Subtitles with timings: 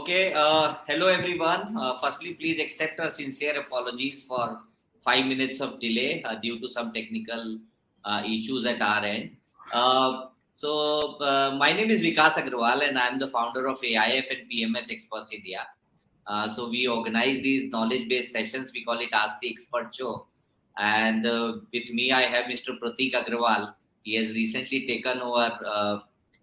[0.00, 1.76] Okay, uh, hello everyone.
[1.76, 4.60] Uh, firstly, please accept our sincere apologies for
[5.04, 7.58] five minutes of delay uh, due to some technical
[8.06, 9.36] uh, issues at our end.
[9.74, 14.50] Uh, so, uh, my name is Vikas Agrawal and I'm the founder of AIF and
[14.50, 15.66] PMS Experts India.
[16.54, 18.72] so, we organize these knowledge based sessions.
[18.72, 20.24] We call it Ask the Expert Show.
[20.78, 21.24] And
[21.74, 22.78] with me, I have Mr.
[22.80, 23.74] Pratik Agrawal.
[24.02, 26.02] He has recently taken over,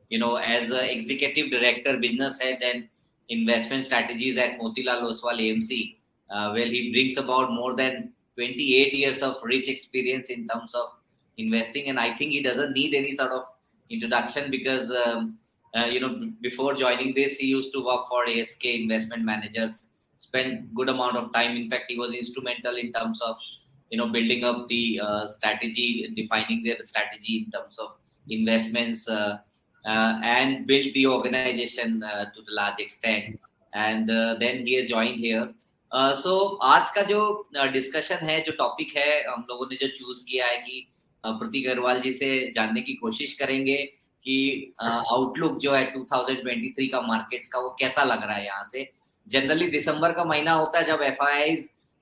[0.09, 2.87] you know, as executive director, business head, and
[3.29, 5.97] investment strategies at Motilal Oswal AMC.
[6.29, 10.89] Uh, where he brings about more than 28 years of rich experience in terms of
[11.37, 11.87] investing.
[11.87, 13.45] And I think he doesn't need any sort of
[13.89, 15.37] introduction because, um,
[15.73, 19.87] uh, you know, before joining this, he used to work for ASK investment managers,
[20.17, 21.55] spent good amount of time.
[21.55, 23.37] In fact, he was instrumental in terms of,
[23.89, 27.95] you know, building up the uh, strategy, defining their strategy in terms of
[28.29, 29.37] investments uh,
[29.85, 33.39] and build the organization uh, to the large extent.
[33.73, 35.47] And uh, then he has joined here.
[35.91, 37.19] So so, आज का जो
[37.71, 40.87] discussion है जो topic है हम लोगों ने जो चूज़ किया है कि
[41.23, 43.77] प्रतीक अग्रवाल जी से जानने की कोशिश करेंगे
[44.25, 48.89] कि आउटलुक जो है 2023 का मार्केट्स का वो कैसा लग रहा है यहाँ से
[49.27, 51.23] जनरली दिसंबर का महीना होता है जब एफ़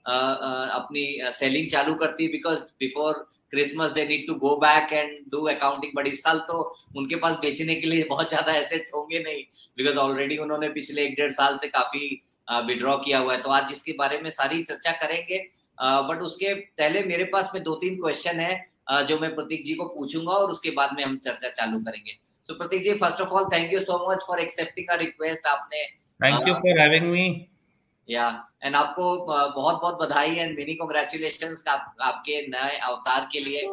[0.06, 3.14] अपनी सेलिंग चालू करती है because before
[3.52, 6.62] Christmas they need to go back and do accounting but इस साल तो
[6.98, 9.44] उनके पास बेचने के लिए बहुत ज़्यादा एसेट्स होंगे नहीं
[9.78, 12.10] बिकॉज़ ऑलरेडी उन्होंने पिछले एक डेढ़ साल से काफ़ी
[12.66, 15.38] विड्रॉ किया हुआ है। तो आज इसके बारे में सारी चर्चा करेंगे।
[15.78, 19.86] बट उसके पहले मेरे पास में दो तीन क्वेश्चन है जो मैं प्रतीक जी को
[19.90, 23.30] पूछूँगा और उसके बाद में हम चर्चा चालू करेंगे। So so, Pratik ji first of
[23.30, 25.84] all thank you so much for accepting request आपने
[26.20, 27.26] thank you for having me
[28.08, 28.28] yeah
[28.64, 33.68] and आपको बहुत बहुत बधाई एंड मेनी कॉन्ग्रेचुलेशन आपके नए अवतार के लिए।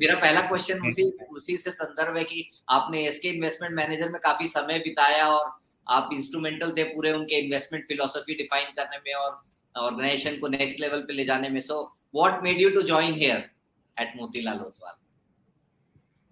[0.00, 1.02] मेरा पहला क्वेश्चन उसी
[1.36, 5.50] उसी से संदर्भ है कि आपने एसके इन्वेस्टमेंट मैनेजर में काफ़ी समय बिताया और
[5.86, 9.30] आप इंस्ट्रूमेंटल थे पूरे उनके इन्वेस्टमेंट फिलोसफी डिफाइन करने में और
[9.74, 11.82] ऑर्गेनाइजेशन को नेक्स्ट लेवल पे ले जाने में। So
[12.14, 13.50] what made you to join here
[13.96, 14.94] at Motilal Oswal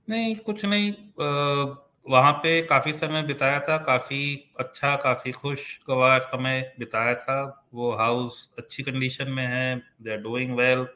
[0.08, 0.92] नहीं, कुछ नहीं
[2.06, 4.22] वहाँ पे काफ़ी समय बिताया था काफ़ी
[4.60, 10.56] अच्छा काफ़ी खुशगवार समय बिताया था। वो हाउस अच्छी कंडीशन में है they are doing
[10.56, 10.87] well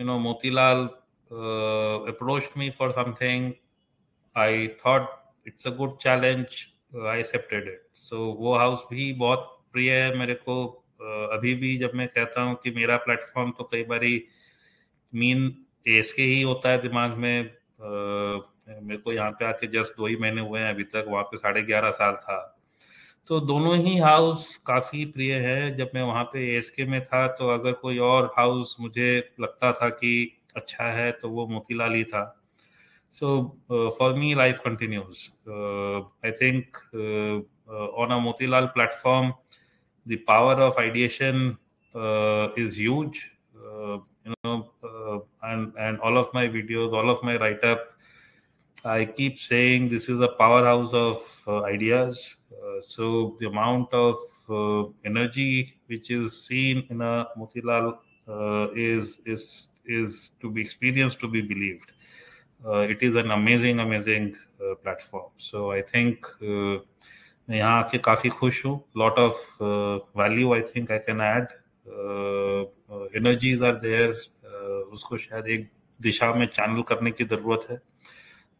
[0.00, 0.84] you know Motilal
[2.12, 3.52] approach me for something
[4.36, 5.08] I thought
[5.46, 6.46] it's a good challenge
[7.06, 11.76] I accepted it so वो हाउस भी बहुत प्रिय है मेरे को। Uh, अभी भी
[11.78, 14.00] जब मैं कहता हूँ कि मेरा प्लेटफॉर्म तो कई बार
[15.12, 15.40] मीन
[15.88, 20.06] एस के ही होता है दिमाग में। Uh, मेरे को यहाँ पे आके जस्ट दो
[20.06, 22.38] ही महीने हुए हैं अभी तक वहाँ पे साढ़े ग्यारह साल था।
[23.26, 27.48] तो दोनों ही हाउस काफ़ी प्रिय है जब मैं वहाँ पे एसके में था तो
[27.48, 30.12] अगर कोई और हाउस मुझे लगता था कि
[30.56, 32.24] अच्छा है तो वो मोतीलाल ही था।
[33.10, 33.58] So
[33.98, 35.28] for me life continues
[36.24, 36.76] I think
[37.98, 39.32] on a Motilal platform
[40.06, 41.56] the power of ideation
[42.58, 43.22] is huge
[44.24, 44.56] you know
[44.88, 46.28] uh, and and all of
[48.85, 52.37] I keep saying this is a powerhouse of uh, ideas.
[52.51, 54.15] Uh, so the amount of
[54.49, 57.97] uh, energy which is seen in a Motilal
[58.27, 61.91] uh, is is is to be experienced, to be believed.
[62.65, 65.31] Uh, it is an amazing, amazing uh, platform.
[65.37, 66.25] So I think
[67.49, 69.57] मैं यहाँ आके काफी खुश हूँ lot of
[70.17, 71.47] value I think I can add
[73.17, 74.11] energies are there
[74.93, 75.69] उसको शायद एक
[76.01, 77.79] दिशा में चैनल करने की जरूरत है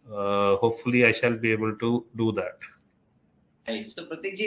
[0.07, 2.59] Uh, hopefully I shall be able to do that.
[3.89, 4.47] So Pratik जी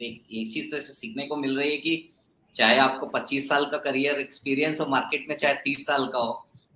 [0.00, 2.08] एक चीज़ तो सीखने को मिल रही है कि
[2.56, 6.32] चाहे आपको 25 साल का करियर एक्सपीरियंस हो मार्केट में चाहे 30 साल का हो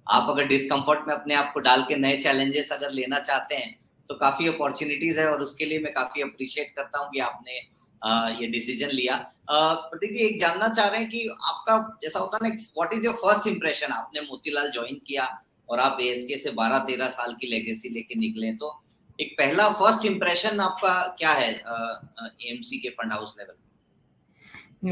[0.07, 3.75] आप अगर डिस्कम्फर्ट में अपने आप को डाल के नए चैलेंजेस अगर लेना चाहते हैं
[4.11, 7.61] तो काफ़ी अपॉर्चुनिटीज़ है और उसके लिए मैं काफ़ी अप्रिशिएट करता हूँ कि आपने
[8.03, 9.17] आ, ये डिसीज़न लिया
[9.51, 13.05] प्रतीक जी एक जानना चाह रहे हैं कि आपका जैसा होता है ना what is
[13.05, 15.27] your first impression आपने मोतीलाल ज्वाइन किया
[15.69, 18.69] और आप एएसके से 12-13 साल की लेगेसी लेके निकले तो
[19.21, 23.55] एक पहला फ़र्स्ट इंप्रेशन आपका क्या है एएमसी के फंड हाउस लेवल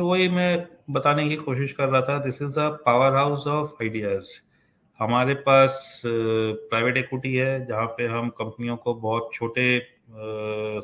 [0.01, 4.31] वही मैं बताने की कोशिश कर रहा था this is a power house of ideas
[5.01, 9.65] हमारे पास प्राइवेट इक्विटी है, जहाँ पे हम कंपनियों को बहुत छोटे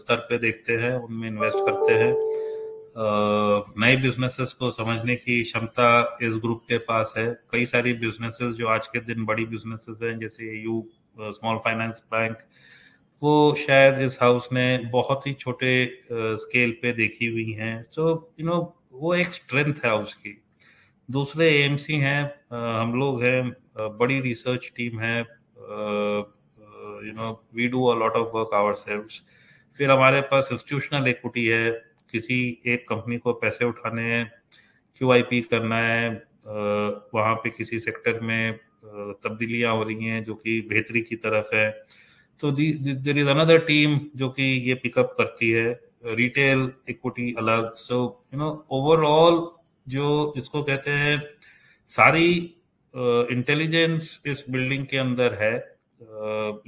[0.00, 2.12] स्तर पे देखते हैं, उनमें इन्वेस्ट करते हैं।
[2.96, 8.68] नए बिजनेसेस को समझने की क्षमता इस ग्रुप के पास है। कई सारी बिजनेसेस जो
[8.68, 10.84] आज के दिन बड़ी बिजनेसेस हैं, जैसे यू
[11.20, 12.38] स्मॉल फाइनेंस बैंक
[13.22, 15.72] वो शायद इस हाउस ने बहुत ही छोटे
[16.12, 18.56] स्केल पे देखी हुई हैं। सो यू नो
[18.92, 20.40] वो एक स्ट्रेंथ है हाउस की।
[21.08, 22.22] दूसरे एएमसी हैं
[22.52, 23.50] हम लोग हैं
[23.98, 29.22] बड़ी रिसर्च टीम है you know we do a lot of work ourselves
[29.78, 31.70] फिर हमारे पास इंस्टीट्यूशनल इक्विटी है
[32.10, 34.24] किसी एक कंपनी को पैसे उठाने हैं
[35.00, 36.08] पी करना है
[37.14, 38.58] वहाँ पे किसी सेक्टर में
[39.24, 41.70] तब्दीलियाँ हो रही हैं जो कि बेहतरी की तरफ़ है।
[42.40, 45.68] तो देर इज़ अनदर टीम जो कि ये पिकअप करती है
[46.16, 47.96] रिटेल इक्विटी अलग। सो
[48.34, 49.40] यू नो ओवरऑल
[49.86, 51.22] जो जिसको कहते हैं,
[51.90, 52.28] सारी
[53.30, 55.54] इंटेलिजेंस इस बिल्डिंग के अंदर है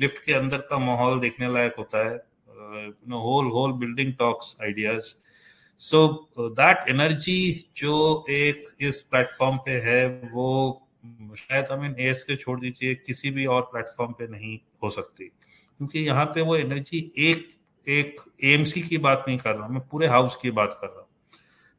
[0.00, 2.17] लिफ्ट के अंदर का माहौल देखने लायक होता है
[3.23, 5.15] whole whole building talks ideas
[5.82, 6.06] so
[6.38, 10.88] that energy जो एक इस प्लेटफॉर्म पे है, वो
[11.38, 15.25] शायद आई मीन एस के छोड़ दीजिए, किसी भी और प्लेटफॉर्म पे नहीं हो सकती।
[15.25, 17.46] क्योंकि यहाँ पे वो एनर्जी एक
[17.87, 21.08] एक एएमसी की बात नहीं कर रहा, मैं पूरे हाउस की बात कर रहा हूँ,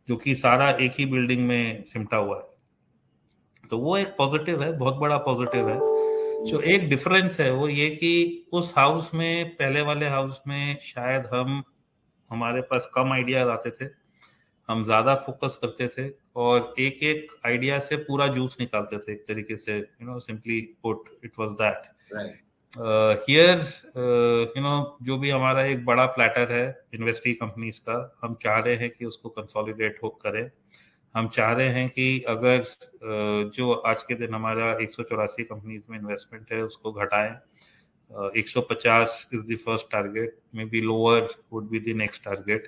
[0.07, 4.77] जो कि सारा एक ही बिल्डिंग में सिमटा हुआ है। तो वो एक पॉजिटिव है,
[4.77, 5.77] बहुत बड़ा पॉजिटिव है।
[6.45, 11.29] जो एक डिफरेंस है वो ये कि उस हाउस में, पहले वाले हाउस में शायद
[11.33, 11.63] हम
[12.31, 13.89] हमारे पास कम आइडियाज़ आते थे
[14.69, 19.25] हम ज़्यादा फोकस करते थे और एक एक आइडिया से पूरा जूस निकालते थे एक
[19.27, 21.91] तरीके से you know simply put it was that
[23.27, 23.57] here
[24.57, 28.75] you know जो भी हमारा एक बड़ा प्लेटर है इन्वेस्टी कंपनीज़ का हम चाह रहे
[28.75, 30.49] हैं कि उसको कंसोलिडेट हो करें।
[31.15, 35.43] हम चाह रहे हैं कि अगर uh, जो आज के दिन हमारा एक सौ चौरासी
[35.43, 37.31] कंपनीज़ में इन्वेस्टमेंट है उसको घटाएँ।
[38.11, 42.67] पचास is the first target may be lower would be the next target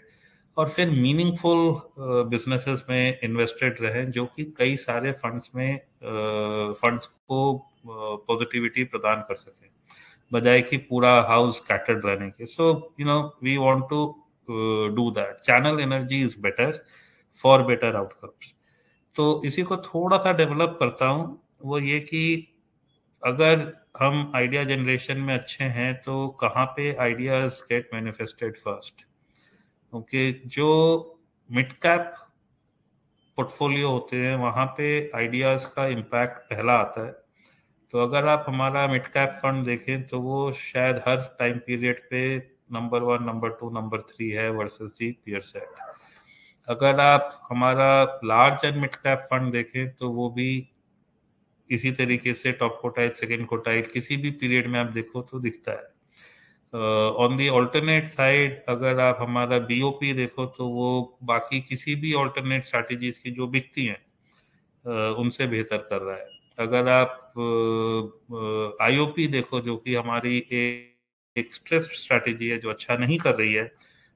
[0.57, 1.81] और फिर मीनिंगफुल
[2.29, 5.77] बिजनेसेस uh, में इन्वेस्टेड रहे जो कि कई सारे फंड्स में
[6.81, 9.69] फंड्स uh, को पॉजिटिविटी uh, प्रदान कर सके।
[10.31, 14.05] बजाय कि पूरा हाउस कैटर्ड रहने के। So you know we want to
[14.95, 16.83] do that channel energy is better
[17.33, 18.53] for better outcomes
[19.15, 22.47] तो इसी को थोड़ा सा डेवलप करता हूँ वो ये कि
[23.23, 30.31] अगर हम आइडिया जनरेशन में अच्छे हैं तो कहाँ पे आइडियाज़ गेट मैनिफेस्टेड फ़र्स्ट क्योंकि
[30.47, 30.68] जो
[31.50, 32.13] मिड कैप
[33.38, 37.12] पोर्टफोलियो होते हैं, वहाँ पे आइडियाज़ का इम्पैक्ट पहला आता है।
[37.94, 42.25] तो अगर आप हमारा मिड कैप फंड देखें तो वो शायद हर टाइम पीरियड पे
[42.74, 45.83] number one number two number three है वर्सेस दी पियर सेट
[46.68, 47.89] अगर आप हमारा
[48.24, 50.50] large and mid cap fund देखें तो वो भी
[51.69, 55.71] इसी तरीके से टॉप कोटाइल सेकेंड कोटाइल किसी भी पीरियड में आप देखो तो दिखता
[55.71, 55.94] है।
[57.17, 62.65] ऑन दी ऑल्टरनेट साइड अगर आप हमारा बीओपी देखो तो वो बाकी किसी भी ऑल्टरनेट
[62.65, 63.97] स्ट्रैटेजीज की जो बिकती हैं
[64.85, 66.27] uh, उनसे बेहतर कर रहा है।
[66.57, 67.33] अगर आप
[68.81, 70.38] आईओपी uh, देखो जो कि हमारी
[71.38, 73.71] एक स्ट्रेस स्ट्रैटेजी है जो अच्छा नहीं कर रही है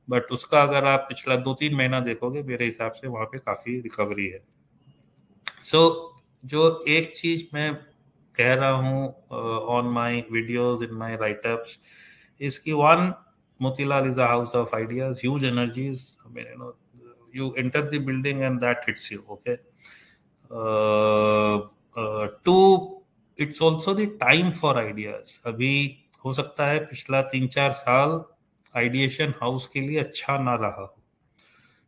[0.10, 3.80] बट उसका अगर आप पिछला दो तीन महीना देखोगे मेरे हिसाब से वहाँ पे काफ़ी
[3.80, 4.40] रिकवरी है।
[5.64, 7.74] सो so, जो एक चीज़ मैं
[8.38, 9.08] कह रहा हूँ
[9.78, 11.78] on my videos in my write ups
[12.42, 13.14] इसकी one
[13.60, 16.76] Motilal is a house of ideas huge energies मेरे no
[17.36, 19.56] you enter the building and that hits you okay
[22.46, 22.58] to
[23.40, 25.74] it's also the time for ideas अभी
[26.26, 28.22] हो सकता है पिछला तीन चार साल
[28.74, 30.96] आइडिएशन हाउस के लिए अच्छा ना रहा हो।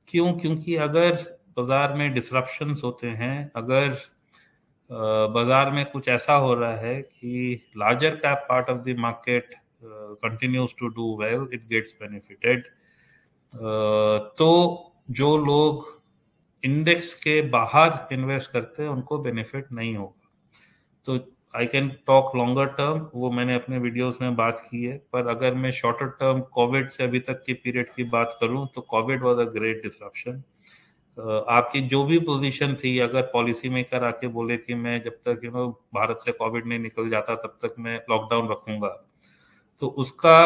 [0.10, 0.32] क्यों?
[0.34, 1.12] क्योंकि अगर
[1.58, 3.96] बाज़ार में डिसरप्शन होते हैं, अगर
[4.92, 10.74] बाज़ार में कुछ ऐसा हो रहा है कि larger cap part of the market continues
[10.80, 12.64] to do well it gets benefited.
[14.38, 15.86] तो जो लोग
[16.64, 20.30] इंडेक्स के बाहर इन्वेस्ट करते हैं, उनको बेनिफिट नहीं होगा
[21.06, 21.20] तो
[21.54, 25.54] I can talk longer term वो मैंने अपने वीडियोस में बात की है, पर अगर
[25.56, 29.40] मैं शॉर्टर टर्म कोविड से अभी तक की पीरियड की बात करूँ तो Covid was
[29.40, 30.44] a great disruption
[31.18, 35.52] आपकी जो भी पोजीशन थी, अगर पॉलिसी मेकर आके बोले कि मैं जब तक यू
[35.52, 38.90] नो भारत से कोविड नहीं निकल जाता, तब तक मैं लॉकडाउन रखूँगा।
[39.82, 40.38] तो उसका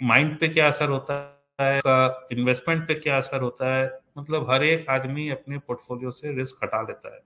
[0.00, 1.80] माइंड पे क्या असर होता है?
[1.80, 3.90] का इन्वेस्टमेंट पे क्या असर होता है?
[4.18, 7.20] मतलब हर एक आदमी अपने पोर्टफोलियो से रिस्क हटा लेता है।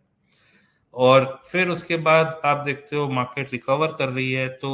[0.94, 4.70] और फिर उसके बाद आप देखते हो मार्केट रिकवर कर रही है तो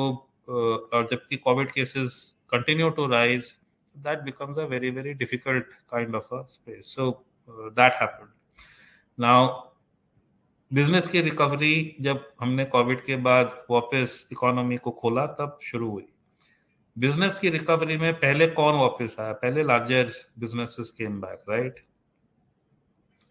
[0.49, 2.17] और जबकि Covid cases
[2.51, 3.55] continue to rise
[3.95, 7.11] that becomes a very very difficult kind of a space so
[7.49, 8.29] that happened
[9.21, 9.47] now
[10.73, 16.07] business की रिकवरी जब हमने कोविड के बाद वापस इकोनॉमी को खोला तब शुरू हुई।
[16.99, 19.33] बिज़नेस की रिकवरी में पहले कौन वापस आया?
[19.33, 21.85] पहले larger businesses came back right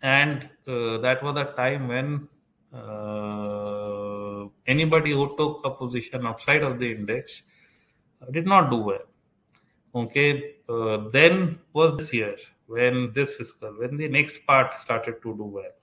[0.04, 2.28] and that was the time when
[4.66, 7.44] who took a position outside of the index
[8.22, 9.06] uh, did not do well.
[9.96, 12.36] Okay uh, then was this year.
[12.68, 15.74] When this fiscal when the next part started to do well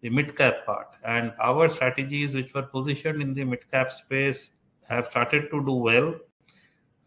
[0.00, 4.50] the mid cap part and our strategies which were positioned in the mid cap space
[4.88, 6.14] have started to do well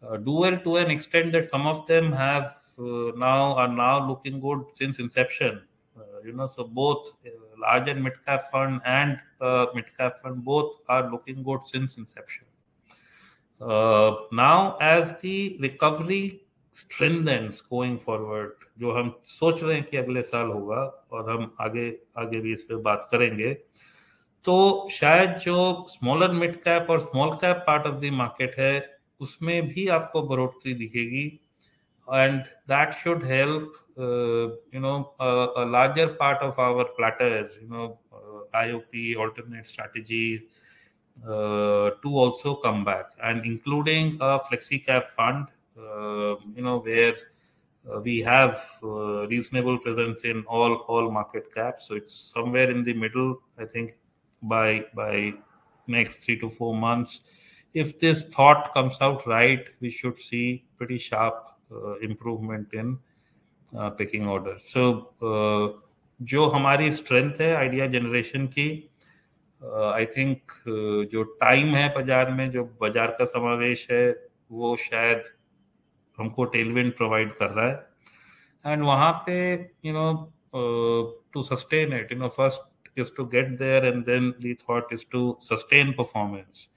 [0.03, 4.39] uh, well to an extent that some of them have uh, now are now looking
[4.39, 5.61] good since inception.
[5.97, 10.21] Uh, you know, so both uh, large and mid cap fund and uh, mid cap
[10.21, 12.45] fund both are looking good since inception.
[13.59, 16.40] Uh, now, as the recovery
[16.73, 21.99] strengthens going forward, जो हम सोच रहे हैं कि अगले साल होगा और हम आगे
[22.17, 23.53] आगे भी इस पे बात करेंगे
[24.43, 29.67] तो शायद जो स्मॉलर मिड कैप और small cap part of the market है उसमें
[29.67, 31.25] भी आपको बढ़ोतरी दिखेगी
[32.13, 33.73] and that should help
[34.73, 35.15] you know
[35.71, 37.97] larger part of our platters you know
[38.53, 40.41] alternate strategies
[41.27, 45.09] uh, to also come back and including a flexi cap
[45.80, 47.14] you know where
[47.90, 52.84] uh, we have uh, reasonable presence in all all market caps so it's somewhere in
[52.84, 53.96] the middle i think
[54.42, 55.32] by by
[55.86, 57.20] next 3 to 4 months
[57.82, 61.34] if this thought comes out right, we should see pretty sharp
[61.70, 62.98] uh, improvement in
[63.76, 64.64] uh, picking orders.
[64.74, 65.82] So uh,
[66.22, 68.68] जो हमारी strength है idea generation की
[69.62, 74.04] I uh, think uh, जो time है बाजार में जो बाजार का समावेश है
[74.52, 75.22] वो शायद
[76.21, 79.37] हमको टेलविंड प्रोवाइड कर रहा है। एंड वहाँ पे
[79.85, 80.11] you know
[81.33, 85.05] to sustain it you know first is to get there and then the thought is
[85.11, 86.67] to sustain performance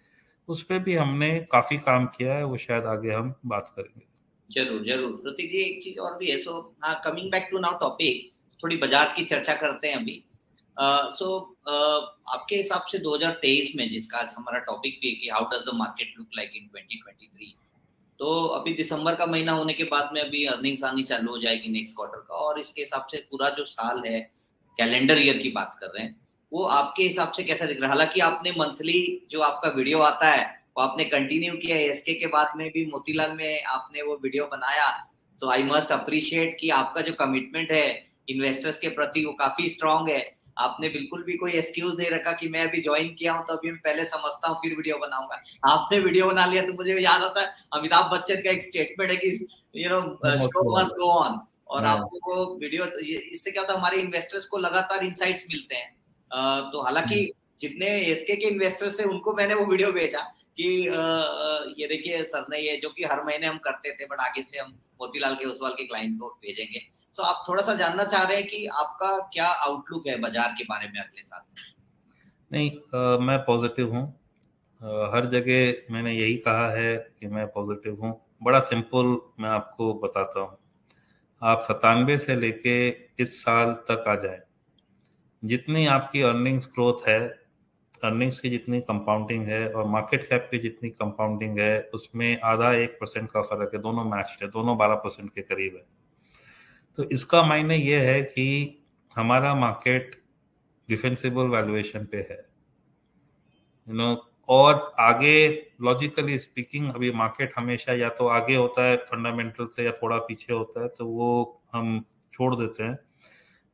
[0.49, 4.07] उस पर भी हमने काफ़ी काम किया है वो शायद आगे हम बात करेंगे।
[4.51, 6.61] ज़रूर ज़रूर। प्रतीक जी एक चीज़ और भी है so
[7.05, 10.23] coming back to now topic थोड़ी बजाज की चर्चा करते हैं अभी।
[10.77, 12.01] सो uh, uh,
[12.35, 15.75] आपके हिसाब से 2023 में जिसका आज हमारा टॉपिक भी है कि how does the
[15.75, 17.53] market look like in 2023
[18.21, 21.69] तो अभी दिसंबर का महीना होने के बाद में अभी अर्निंग्स आनी चालू हो जाएगी
[21.69, 24.21] नेक्स्ट क्वार्टर का। और इसके हिसाब से पूरा जो साल है
[24.79, 26.15] कैलेंडर ईयर की बात कर रहे हैं,
[26.53, 27.97] वो आपके हिसाब से कैसा दिख रहा है?
[27.97, 30.45] हालाँकि आपने मंथली जो आपका वीडियो आता है,
[30.77, 34.47] वो आपने कंटिन्यू किया है। एसके के बाद में भी मोतीलाल में आपने वो वीडियो
[34.47, 34.89] बनाया।
[35.39, 37.87] सो आई मस्ट अप्रिशिएट कि आपका जो कमिटमेंट है
[38.29, 40.21] इन्वेस्टर्स के प्रति वो काफ़ी स्ट्रांग है।
[40.57, 43.71] आपने बिल्कुल भी कोई एक्सक्यूज नहीं रखा कि मैं अभी ज्वाइन किया हूँ तो अभी
[43.71, 47.41] मैं पहले समझता हूँ फिर वीडियो बनाऊँगा। आपने वीडियो बना लिया तो मुझे याद आता
[47.41, 49.47] है अमिताभ बच्चन का एक स्टेटमेंट है कि
[49.77, 50.01] you know
[50.39, 54.59] show must go on और आपको वो वीडियो इससे क्या होता है हमारे इन्वेस्टर्स को
[54.59, 55.91] लगातार इनसाइट्स मिलते हैं।
[56.71, 60.21] तो हालाँकि हम्म। जितने एसके के इन्वेस्टर्स थे उनको मैंने वो वीडियो भेजा
[60.59, 60.67] कि
[61.81, 64.59] ये देखिए सर ने ये जो कि हर महीने हम करते थे बट आगे से
[64.59, 66.81] हम मोतीलाल के उसवाल के क्लाइंट को भेजेंगे।
[67.15, 70.65] तो आप थोड़ा सा जानना चाह रहे हैं कि आपका क्या आउटलुक है बाज़ार के
[70.65, 71.43] बारे में अगले साल
[72.51, 74.07] नहीं आ, मैं पॉजिटिव हूँ।
[75.13, 80.41] हर जगह मैंने यही कहा है कि मैं पॉजिटिव हूँ। बड़ा सिंपल मैं आपको बताता
[80.41, 80.59] हूँ।
[81.43, 82.75] आप सतानवे से लेके
[83.23, 84.41] इस साल तक आ जाए।
[85.43, 87.21] जितनी आपकी अर्निंग्स ग्रोथ है
[88.03, 92.99] अर्निंग्स की जितनी कंपाउंडिंग है और मार्केट कैप की जितनी कंपाउंडिंग है, उसमें आधा एक
[93.01, 95.85] परसेंट का फ़र्क है। दोनों मैच है, दोनों बारह परसेंट के करीब है।
[96.99, 98.47] तो इसका मायने ये है कि
[99.17, 100.15] हमारा मार्केट
[100.89, 102.45] डिफेंसिबल वैल्यूएशन पे है।
[103.89, 104.15] यू नो
[104.49, 105.49] और आगे
[105.83, 110.53] लॉजिकली स्पीकिंग अभी मार्केट हमेशा या तो आगे होता है फंडामेंटल से या थोड़ा पीछे
[110.53, 112.99] होता है तो वो हम छोड़ देते हैं।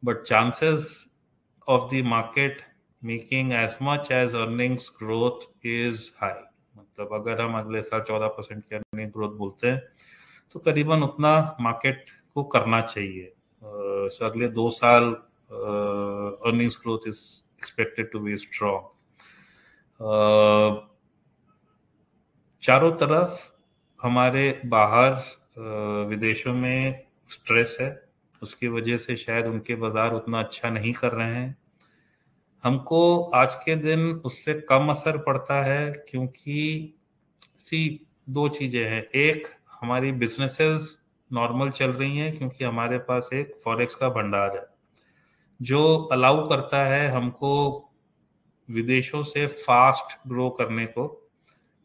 [0.04, 1.06] But chances
[1.68, 2.62] of the market
[3.02, 6.42] making as much as earnings growth is high.
[6.76, 9.80] मतलब अगर हम अगले साल चौदह परसेंट की अर्निंग ग्रोथ बोलते हैं
[10.54, 12.04] तो करीबन उतना मार्केट
[12.34, 15.04] को करना चाहिए। सो अगले दो साल
[15.50, 17.20] earnings growth is
[17.58, 18.84] expected to be strong
[22.62, 23.38] चारों तरफ़
[24.00, 25.12] हमारे बाहर
[26.08, 27.90] विदेशों में स्ट्रेस है।
[28.42, 31.56] उसकी वजह से शायद उनके बाज़ार उतना अच्छा नहीं कर रहे हैं।
[32.64, 36.94] हमको आज के दिन उससे कम असर पड़ता है क्योंकि
[37.58, 39.46] सी दो चीज़ें हैं। एक,
[39.80, 40.98] हमारी बिजनेसेस
[41.30, 44.66] नॉर्मल चल रही हैं क्योंकि हमारे पास एक फॉरेक्स का भंडार है,
[45.60, 47.54] जो अलाउ करता है हमको
[48.68, 51.06] विदेशों से फास्ट ग्रो करने को,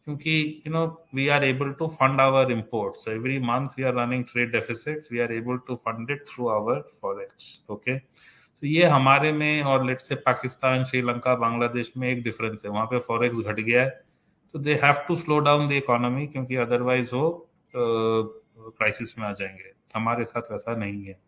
[0.08, 4.24] क्योंकि you know we are able to fund our imports every month we are running
[4.24, 7.98] trade deficits we are able to fund it through our forex okay
[8.66, 12.86] तो ये हमारे में और लेट से पाकिस्तान, श्रीलंका, बांग्लादेश में एक डिफरेंस है। वहाँ
[12.86, 14.04] पे फॉरेक्स घट गया है।
[14.54, 19.72] तो they have to slow down the economy क्योंकि अदरवाइज़ वो क्राइसिस में आ जाएँगे।
[19.96, 21.20] हमारे साथ वैसा नहीं है।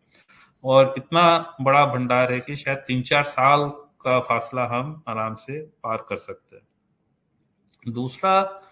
[0.64, 3.68] और इतना बड़ा भंडार है कि शायद तीन चार साल
[4.02, 8.62] का फासला हम आराम से पार कर सकते हैं। दूसरा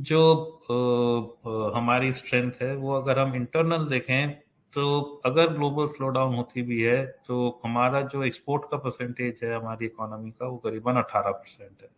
[0.00, 0.60] जो
[1.76, 6.80] हमारी स्ट्रेंथ है, वो अगर हम इंटरनल देखें तो अगर ग्लोबल स्लो डाउन होती भी
[6.82, 11.82] है तो हमारा जो एक्सपोर्ट का परसेंटेज है हमारी इकोनॉमी का, वो करीबन 18 परसेंट
[11.82, 11.88] है।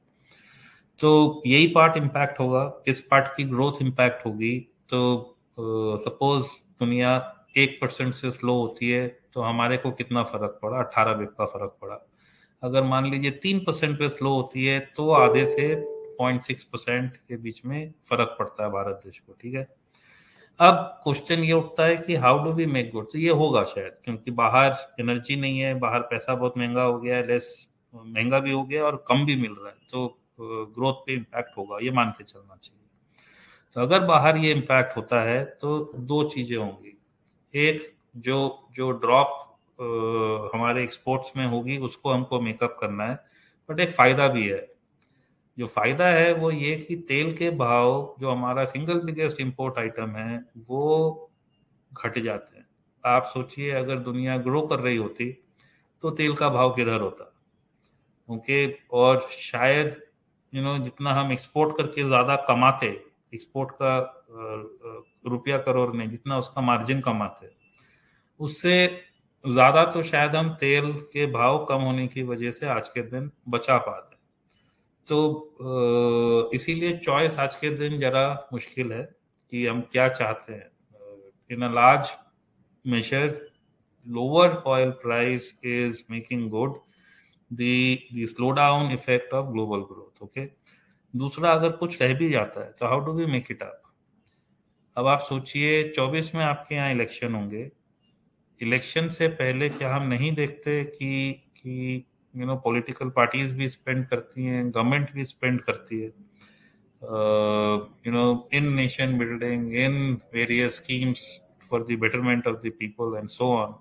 [0.99, 6.45] तो यही पार्ट इम्पैक्ट होगा। इस पार्ट की ग्रोथ इम्पैक्ट होगी। तो सपोज़
[6.81, 7.15] दुनिया
[7.57, 10.79] एक परसेंट से स्लो होती है तो हमारे को कितना फ़र्क पड़ा?
[10.79, 11.99] अट्ठारह बिप का फ़र्क पड़ा।
[12.63, 15.75] अगर मान लीजिए तीन परसेंट पे स्लो होती है तो आधे से
[16.19, 19.67] पॉइंट सिक्स परसेंट के बीच में फ़र्क पड़ता है भारत देश को, ठीक है?
[20.63, 23.95] अब क्वेश्चन ये उठता है कि how do we make good तो ये होगा शायद,
[24.05, 28.53] क्योंकि बाहर एनर्जी नहीं है, बाहर पैसा बहुत महँगा हो गया है लेस महँगा भी
[28.53, 30.07] हो गया और कम भी मिल रहा है। तो
[30.41, 32.81] ग्रोथ पे इम्पैक्ट होगा, ये मान के चलना चाहिए।
[33.77, 36.97] तो अगर बाहर ये इम्पैक्ट होता है तो दो चीज़ें होंगी।
[37.55, 39.39] एक, जो जो ड्रॉप
[40.55, 43.15] हमारे एक्सपोर्ट्स में होगी, उसको हमको मेकअप करना है
[43.69, 44.69] बट एक फ़ायदा भी है।
[45.59, 50.17] जो फ़ायदा है वो ये कि तेल के भाव जो हमारा सिंगल बिगेस्ट इंपोर्ट आइटम
[50.17, 51.31] है, वो
[51.93, 52.67] घट जाते हैं।
[53.05, 55.31] आप सोचिए, अगर दुनिया ग्रो कर रही होती
[56.05, 57.25] तो तेल का भाव किधर होता?
[58.29, 60.01] क्योंकि और शायद
[60.53, 62.87] यू नो जितना हम एक्सपोर्ट करके ज़्यादा कमाते
[63.33, 63.97] एक्सपोर्ट का
[65.27, 67.51] रुपया करोड़ नहीं जितना उसका मार्जिन कमाते,
[68.41, 68.87] उससे
[69.45, 73.31] ज़्यादा तो शायद हम तेल के भाव कम होने की वजह से आज के दिन
[73.49, 74.12] बचा पा रहे
[75.07, 79.03] तो इसीलिए चॉइस आज के दिन जरा मुश्किल है
[79.53, 80.71] कि हम क्या चाहते हैं।
[81.51, 82.11] In a large
[82.85, 83.29] major
[84.07, 86.79] lower oil price is making good
[87.51, 90.47] the slow down effect of global growth okay
[91.15, 93.79] दूसरा, अगर कुछ रह भी जाता है तो how do we make it up
[94.97, 97.71] अब आप सोचिए 24 में आपके यहाँ इलेक्शन होंगे।
[98.61, 102.05] इलेक्शन से पहले क्या हम नहीं देखते कि कि
[102.35, 106.11] यू नो पॉलिटिकल पार्टीज़ भी स्पेंड करती हैं गवर्नमेंट भी स्पेंड करती है।
[108.07, 109.97] You know in nation building in
[110.35, 111.27] various schemes
[111.71, 113.73] for the betterment of the people and so on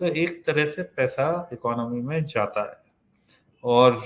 [0.00, 2.78] तो एक तरह से पैसा इकोनॉमी में जाता है।
[3.64, 4.02] और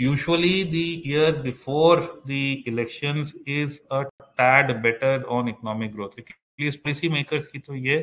[0.00, 0.74] usually the
[1.08, 2.30] year before the
[2.68, 6.20] elections is a tad better on economic growth
[6.60, 7.98] policy makers की तो ये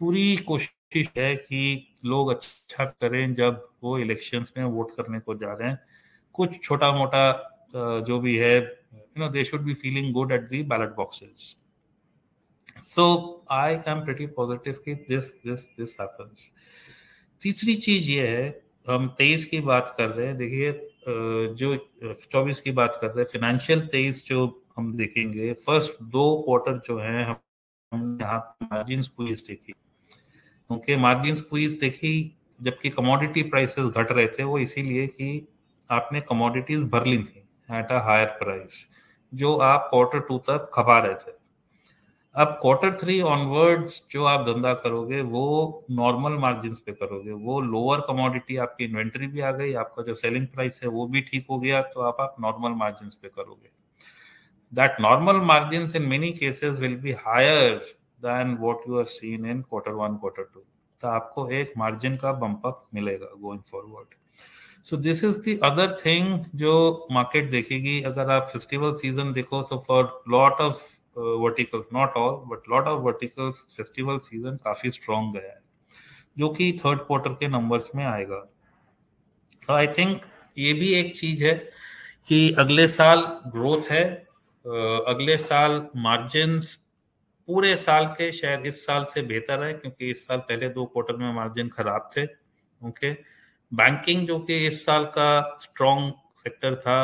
[0.00, 5.34] पूरी कोशिश कोशिश है कि लोग अच्छा करें जब वो इलेक्शंस में वोट करने को
[5.34, 5.78] जा रहे हैं।
[6.34, 10.62] कुछ छोटा मोटा जो भी है you know they should be feeling good at the
[10.62, 11.54] ballot boxes
[12.84, 13.04] so
[13.50, 16.50] I am pretty positive कि दिस दिस दिस हैपेंस
[17.42, 20.72] तीसरी चीज़ ये है, हम तेईस की बात कर रहे हैं। देखिए
[21.58, 21.76] जो
[22.32, 26.98] चौबीस की बात कर रहे हैं फाइनेंशियल तेईस जो हम देखेंगे फ़र्स्ट दो क्वार्टर जो
[26.98, 29.74] है हम यहाँ मार्जिन स्क्वीज देखी
[30.70, 32.14] क्योंकि मार्जिन स्क्वीज देखी
[32.60, 35.46] जबकि कमोडिटी प्राइसेस घट रहे थे, वो इसीलिए कि
[35.90, 38.86] आपने कमोडिटीज भर ली थी एट अ हायर प्राइस
[39.32, 41.40] जो आप क्वार्टर टू तक खपा रहे थे।
[42.34, 48.00] अब क्वार्टर थ्री ऑनवर्ड्स जो आप धंधा करोगे, वो नॉर्मल मार्जिन पे करोगे। वो लोअर
[48.00, 51.58] कमोडिटी आपकी इन्वेंट्री भी आ गई, आपका जो सेलिंग प्राइस है वो भी ठीक हो
[51.58, 53.68] गया तो आप आप नॉर्मल मार्जिन पे करोगे।
[54.72, 57.80] That normal margin in many cases will be higher
[58.22, 60.64] than what you have seen in quarter one, quarter two.
[61.02, 64.14] तो आपको एक मार्जिन का बम्प अप मिलेगा going forward
[64.86, 66.74] so this is the other thing जो
[67.12, 70.82] market देखेगी। अगर आप festival season देखो so for lot of
[71.18, 75.60] verticals not all but lot of verticals festival season काफ़ी स्ट्रॉन्ग गया है
[76.38, 78.40] जो कि थर्ड क्वार्टर के नंबर्स में आएगा।
[79.68, 80.20] तो आई थिंक
[80.58, 81.54] ये भी एक चीज़ है
[82.28, 84.04] कि अगले साल ग्रोथ है
[84.64, 86.60] uh, अगले साल मार्जिन
[87.48, 91.16] पूरे साल के शायद इस साल से बेहतर है क्योंकि इस साल पहले दो क्वार्टर
[91.16, 92.24] में मार्जिन खराब थे
[92.80, 93.12] ओके
[93.72, 95.28] बैंकिंग जो कि इस साल का
[95.60, 96.98] स्ट्रॉन्ग सेक्टर था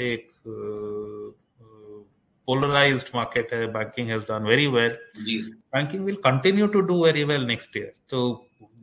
[0.00, 0.28] एक
[2.48, 4.96] पोलराइज्ड मार्केट है banking has done very well
[5.74, 8.20] banking will continue to do very well next year तो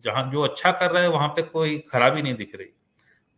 [0.06, 2.68] जहाँ जो अच्छा कर रहा है वहाँ पे कोई खराबी नहीं दिख रही।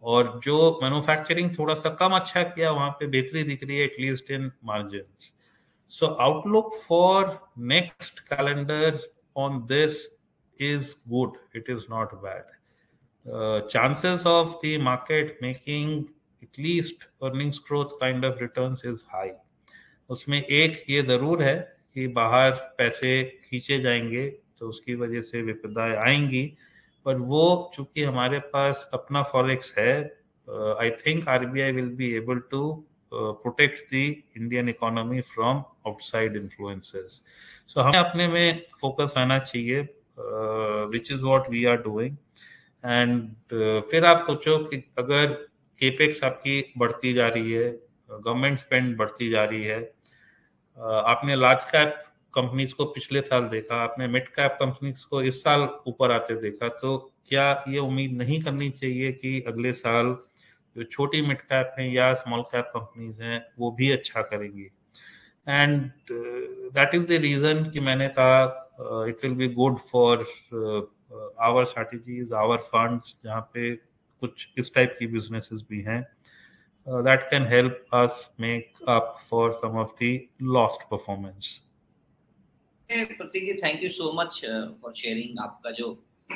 [0.03, 4.31] और जो मैन्युफैक्चरिंग थोड़ा सा कम अच्छा किया वहाँ पे बेहतरी दिख रही है at least
[4.31, 5.03] in margin
[5.91, 8.99] So outlook for next calendar
[9.33, 10.07] on this
[10.59, 11.31] is good.
[11.53, 12.43] It is not bad.
[13.25, 16.09] Uh, chances of the market making
[16.43, 19.33] at least earnings growth kind of returns is high.
[20.09, 21.57] उसमें एक ये ज़रूर है
[21.93, 24.27] कि बाहर पैसे खींचे जाएँगे
[24.59, 26.45] तो उसकी वजह से विपदाएँ आएँगी
[27.05, 29.93] पर वो चूँकि हमारे पास अपना फॉरेक्स है
[30.81, 32.61] I think RBI will be able to
[33.11, 37.21] Protect the Indian economy from outside influences.
[37.67, 39.81] So हमें अपने में फोकस रहना चाहिए
[40.93, 42.15] which is what we are doing
[42.83, 45.33] and फिर आप सोचो कि अगर
[45.81, 47.69] केपेक्स आपकी बढ़ती जा रही है
[48.11, 53.75] गवर्नमेंट स्पेंड बढ़ती जा रही है uh, आपने लार्ज कैप कंपनीज़ को पिछले साल देखा
[53.83, 56.97] आपने मिड कैप कंपनीज़ को इस साल ऊपर आते देखा तो
[57.29, 60.17] क्या ये उम्मीद नहीं करनी चाहिए कि अगले साल
[60.79, 64.69] जो छोटी मिड कैप हैं या स्मॉल कैप कंपनीज़ हैं, वो भी अच्छा करेंगी।
[65.47, 65.91] And
[66.73, 70.25] that is the reason कि मैंने कहा it will be good for
[71.41, 76.01] our strategies our funds जहाँ पे कुछ इस टाइप की बिजनेसेस भी हैं।
[76.87, 80.19] That can help us make up for some of the
[80.57, 81.59] lost performance
[82.89, 84.39] Pratik ji thank you so much
[84.81, 85.87] for sharing आपका जो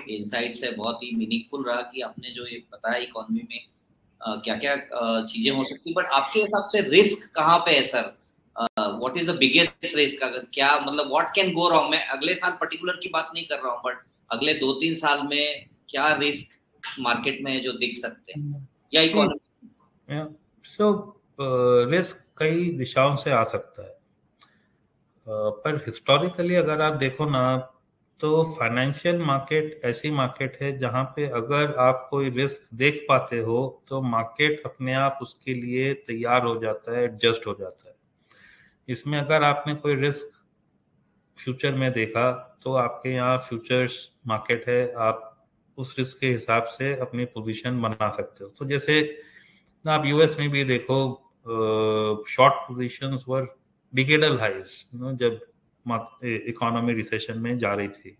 [0.09, 3.59] insights है, बहुत ही मीनिंगफुल रहा कि आपने जो ये बताया इकोनॉमी में
[4.27, 4.75] क्या क्या
[5.25, 8.15] चीज़ें हो सकती बट आपके हिसाब से रिस्क कहाँ पे है sir
[8.55, 12.51] what is the biggest risk अगर क्या मतलब व्हाट कैन गो रॉन्ग मैं अगले साल
[12.51, 13.97] पर्टिकुलर की बात नहीं कर रहा हूँ बट
[14.31, 16.59] अगले दो तीन साल में क्या रिस्क
[16.99, 18.69] मार्केट में है जो दिख सकते हैं?
[18.93, 20.25] या इकोनॉमी
[20.65, 21.19] सो
[21.89, 27.72] रिस्क कई दिशाओं से आ सकता है। uh, पर हिस्टोरिकली अगर आप देखो ना
[28.23, 33.57] तो फाइनेंशियल मार्केट ऐसी मार्केट है जहाँ पे अगर आप कोई रिस्क देख पाते हो
[33.87, 37.95] तो मार्केट अपने आप उसके लिए तैयार हो जाता है एडजस्ट हो जाता है।
[38.89, 40.31] इसमें अगर आपने कोई रिस्क
[41.37, 42.31] फ्यूचर में देखा
[42.63, 48.09] तो आपके यहाँ फ्यूचर्स मार्केट है, आप उस रिस्क के हिसाब से अपनी पोजीशन बना
[48.09, 49.01] सकते हो। तो जैसे
[49.85, 51.03] ना आप यूएस में भी देखो
[52.29, 53.55] short positions were
[53.93, 55.39] decadal highs जब
[55.87, 58.17] इकोनॉमी रिसेशन में जा रही थी।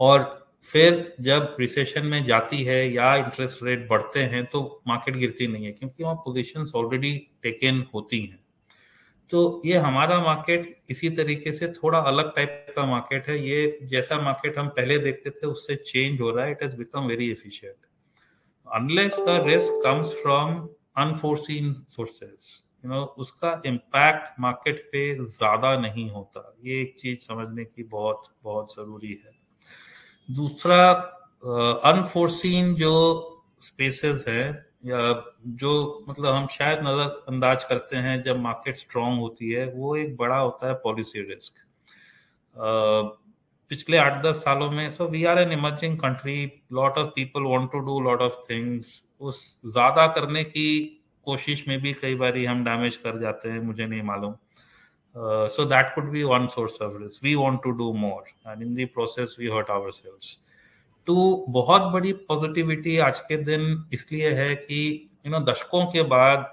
[0.00, 5.46] और फिर जब रिसेशन में जाती है या इंटरेस्ट रेट बढ़ते हैं तो मार्केट गिरती
[5.46, 8.38] नहीं है, क्योंकि वहाँ पोजीशंस ऑलरेडी टेकन होती हैं।
[9.30, 14.20] तो ये हमारा मार्केट इसी तरीके से थोड़ा अलग टाइप का मार्केट है। ये जैसा
[14.20, 17.76] मार्केट हम पहले देखते थे, उससे चेंज हो रहा है। It has become very efficient
[18.68, 20.56] unless the risk comes from
[20.98, 27.64] unforeseen sources you know उसका इम्पैक्ट मार्केट पे ज़्यादा नहीं होता। ये एक चीज़ समझने
[27.64, 29.32] की बहुत बहुत ज़रूरी है।
[30.28, 30.82] दूसरा
[31.90, 32.94] अनफोर्सिन जो
[33.62, 34.48] स्पेसेस है
[34.86, 35.00] या
[35.62, 35.72] जो
[36.08, 40.36] मतलब हम शायद नज़र अंदाज करते हैं जब मार्केट स्ट्रांग होती है वो एक बड़ा
[40.36, 41.52] होता है पॉलिसी रिस्क
[42.56, 43.16] uh,
[43.70, 46.36] पिछले आठ दस सालों में so we are an emerging country
[46.72, 50.66] lot of people want to do lot of things उस ज़्यादा करने की
[51.30, 54.34] कोशिश में भी कई बार हम डैमेज कर जाते हैं, मुझे नहीं मालूम।
[55.48, 58.74] So that could be one source of risk we want to do more and in
[58.74, 60.38] the process we hurt our sales
[61.06, 61.14] तो
[61.48, 63.62] बहुत बड़ी पॉजिटिविटी आज के दिन
[63.92, 64.80] इसलिए है कि
[65.26, 66.44] यू नो दशकों के बाद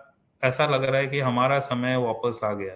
[0.43, 2.75] ऐसा लग रहा है कि हमारा समय वापस आ गया।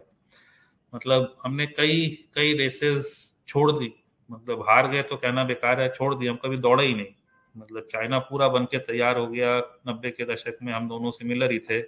[0.93, 3.09] मतलब हमने कई कई रेसेस
[3.47, 3.91] छोड़ दी।
[4.29, 7.13] मतलब हार गए तो कहना बेकार है, छोड़ दी हम कभी दौड़े ही नहीं।
[7.57, 11.51] मतलब चाइना पूरा बन के तैयार हो गया नब्बे के दशक में हम दोनों सिमिलर
[11.51, 11.81] ही थे।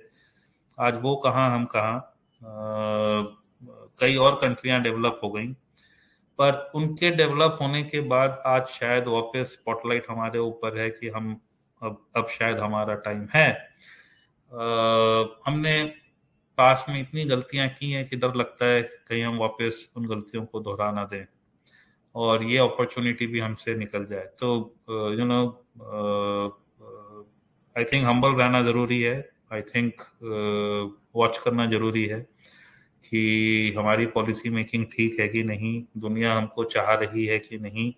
[0.80, 2.10] आज वो कहाँ हम कहाँ?
[4.00, 5.48] कई और कंट्रियाँ डेवलप हो गई।
[6.40, 11.42] पर उनके डेवलप होने के बाद आज शायद वापस स्पॉटलाइट हमारे ऊपर है कि हम
[11.84, 13.52] अब अब शायद हमारा टाइम है।
[14.54, 14.66] आ,
[15.46, 15.84] हमने
[16.58, 20.46] पास में इतनी गलतियाँ की हैं कि डर लगता है कहीं हम वापस उन गलतियों
[20.46, 21.26] को दोहरा ना दें।
[22.16, 24.76] और ये अपॉर्चुनिटी भी हमसे निकल जाए। तो
[25.20, 25.42] you know
[27.76, 29.18] I think humble रहना ज़रूरी है।
[29.54, 30.02] आई थिंक
[31.16, 32.20] वॉच करना ज़रूरी है
[33.04, 37.94] कि हमारी पॉलिसी मेकिंग ठीक है कि नहीं, दुनिया हमको चाह रही है कि नहीं।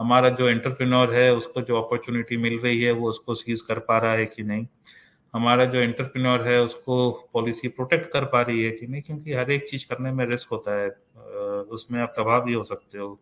[0.00, 3.98] हमारा जो एंटरप्रेन्योर है, उसको जो अपॉर्चुनिटी मिल रही है, वो उसको सीज कर पा
[3.98, 4.66] रहा है कि नहीं।
[5.34, 9.50] हमारा जो एंटरप्रेन्योर है, उसको पॉलिसी प्रोटेक्ट कर पा रही है कि नहीं, क्योंकि हर
[9.50, 10.88] एक चीज़ करने में रिस्क होता है।
[11.70, 13.20] उसमें आप तबाह भी हो सकते हो।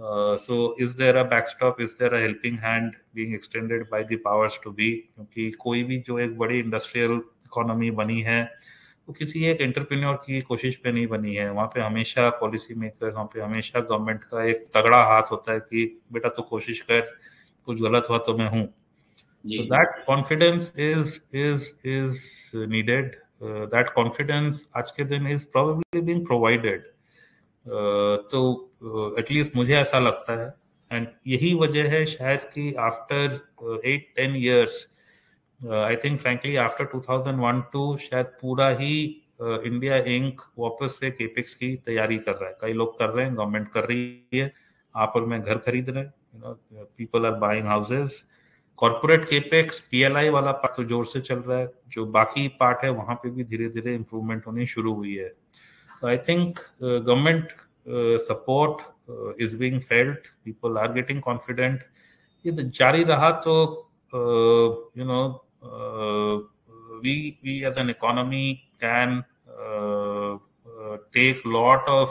[0.00, 4.58] So is there a backstop is there a helping hand being extended by the powers
[4.64, 8.42] to be क्योंकि कोई भी जो एक बड़ी इंडस्ट्रियल इकोनॉमी बनी है
[9.08, 13.10] वो किसी एक एंटरप्रेन्योर की कोशिश पे नहीं बनी है। वहाँ पे हमेशा पॉलिसी मेकर
[13.10, 17.00] वहाँ पे हमेशा गवर्नमेंट का एक तगड़ा हाथ होता है कि बेटा तो कोशिश कर
[17.64, 18.66] कुछ गलत हुआ तो मैं हूँ।
[19.44, 22.20] so that confidence is is is
[22.54, 23.16] needed.
[23.40, 26.82] Uh, that confidence आज के दिन is probably being provided
[27.68, 30.54] तो एटलीस्ट मुझे ऐसा लगता है।
[30.90, 34.86] एंड यही वजह है शायद कि after eight ten years
[35.60, 38.94] I think frankly after 2001 to शायद पूरा ही
[39.40, 43.24] इंडिया uh, इंक वापस से केपिक्स की तैयारी कर रहा है। कई लोग कर रहे
[43.24, 44.52] हैं गवर्नमेंट कर रही है।
[44.94, 48.22] आप और मैं घर खरीद रहे हैं people are buying houses
[48.78, 52.90] corporate capex PLI वाला पार्ट तो ज़ोर से चल रहा है। जो बाकी पार्ट है
[52.90, 55.32] वहाँ पे भी धीरे धीरे इम्प्रूवमेंट होनी शुरू हुई है।
[56.00, 57.52] So I think uh, government
[57.86, 60.18] uh, support uh, is being felt.
[60.44, 61.80] People are getting confident.
[62.46, 63.54] ये जारी रहा तो
[64.94, 65.40] you know
[67.02, 69.24] we we as an economy can
[71.12, 72.10] take lot of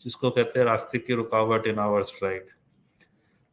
[0.00, 2.46] जिसको कहते हैं रास्ते की रुकावट इन आवर स्ट्राइड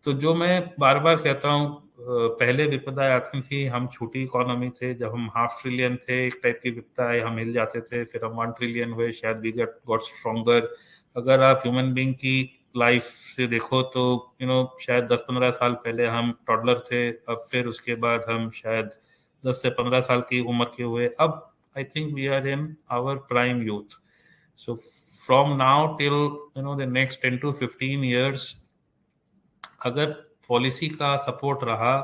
[0.04, 4.93] तो जो मैं बार बार कहता हूँ पहले विपदा आती थी, हम छोटी इकोनॉमी थे,
[4.93, 8.26] जब हम हाफ़ ट्रिलियन थे, एक टाइप की विपदा आई हम हिल जाते थे, फिर
[8.26, 10.70] हम वन ट्रिलियन हुए, शायद वी गेट गॉट स्ट्रॉन्गर
[11.15, 12.38] अगर आप ह्यूमन बींग की
[12.78, 14.04] लाइफ से देखो तो
[14.41, 18.50] यू नो शायद दस पंद्रह साल पहले हम टॉडलर थे, अब फिर उसके बाद हम
[18.56, 18.91] शायद
[19.43, 21.41] दस से पंद्रह साल की उम्र के हुए। अब
[21.78, 23.98] I think we are in our prime youth
[24.60, 24.76] so
[25.26, 28.56] from now till you know the next ten to fifteen years
[29.86, 30.15] अगर
[30.49, 31.95] पॉलिसी का सपोर्ट रहा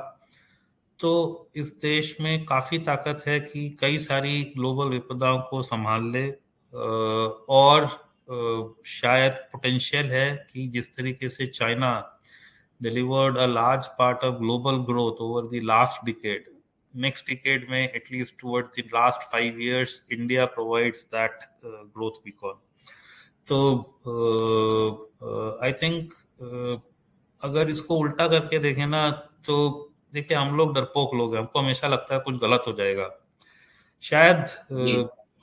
[1.00, 1.12] तो
[1.56, 6.30] इस देश में काफ़ी ताकत है कि कई सारी ग्लोबल विपदाओं को संभाल ले
[7.54, 7.88] और
[8.88, 11.92] शायद पोटेंशियल है कि जिस तरीके से China
[12.82, 16.46] delivered a large part of global growth over the last decade
[16.94, 22.60] next decade में at least towards the last five years India provides that growth beacon
[23.48, 23.60] तो
[25.64, 26.14] आई थिंक
[27.44, 29.10] अगर इसको उल्टा करके देखें ना
[29.46, 29.56] तो
[30.14, 33.10] देखिए हम लोग डरपोक लोग हैं। हमको हमेशा लगता है कुछ गलत हो जाएगा।
[34.04, 34.46] शायद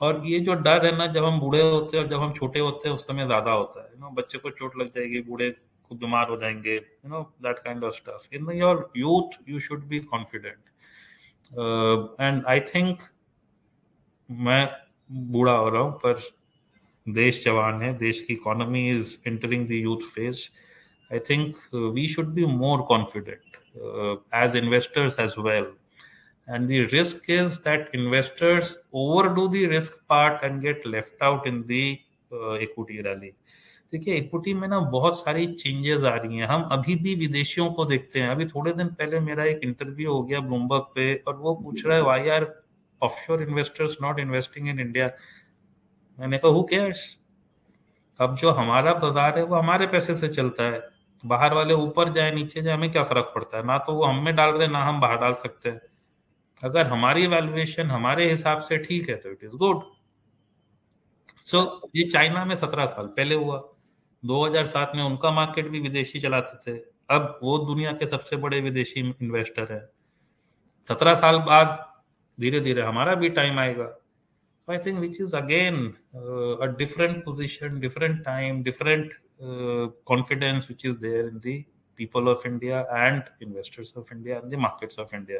[0.01, 2.59] और ये जो डर है ना जब हम बूढ़े होते हैं और जब हम छोटे
[2.59, 5.95] होते हैं उस समय ज़्यादा होता है। नो बच्चे को चोट लग जाएगी बूढ़े को
[5.95, 9.99] बीमार हो जाएँगे you know that kind of stuff in your youth you should be
[10.11, 10.57] confident
[12.21, 13.01] and I think
[14.29, 14.67] मैं
[15.31, 16.21] बूढ़ा हो रहा हूँ पर
[17.05, 20.47] देश जवान है देश की economy is entering the youth phase
[21.11, 23.41] I think uh, we should be more confident
[23.83, 25.67] uh, as investors as well.
[26.47, 31.65] And the risk is that investors overdo the risk part and get left out in
[31.67, 31.99] the
[32.31, 33.33] uh, equity rally.
[33.93, 37.85] देखिए equity में ना बहुत सारी changes आ रही हैं। हम अभी भी विदेशियों को
[37.85, 41.53] देखते हैं। अभी थोड़े दिन पहले मेरा एक इंटरव्यू हो गया ब्लूमबर्ग पे और वो
[41.63, 42.45] पूछ रहा है why are
[43.01, 45.09] offshore investors not investing in India
[46.19, 47.03] मैंने कहा हु केयर्स
[48.19, 50.81] अब जो हमारा बाज़ार है वो हमारे पैसे से चलता है।
[51.23, 53.65] बाहर वाले ऊपर जाए, नीचे जाए, हमें क्या फ़र्क पड़ता है?
[53.65, 55.81] ना तो वो हमें डाल रहे ना हम बाहर डाल सकते हैं।
[56.63, 59.83] अगर हमारी वैल्यूएशन हमारे हिसाब से ठीक है तो इट इज़ गुड
[61.47, 63.57] सो ये चाइना में सत्रह साल पहले हुआ।
[64.23, 66.77] 2007 में उनका मार्केट भी विदेशी चलाते थे।
[67.09, 69.79] अब वो दुनिया के सबसे बड़े विदेशी इन्वेस्टर है।
[70.89, 71.77] सत्रह साल बाद
[72.37, 74.00] धीरे धीरे हमारा भी टाइम आएगा।
[74.69, 80.97] I think which is again a different position different time different Uh, confidence which is
[81.03, 81.53] there in the
[81.99, 85.39] people of India and investors of India and the markets of India.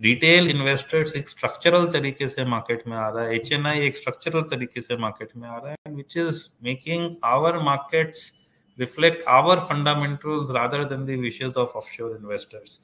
[0.00, 4.80] Retail investors एक structural तरीके से market में आ रहा है। H एक structural तरीके
[4.80, 8.32] से मार्केट में आ रहा है which is making our markets
[8.78, 12.80] reflect our fundamentals rather than the wishes of offshore investors